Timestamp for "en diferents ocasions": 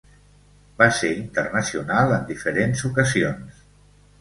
2.17-3.63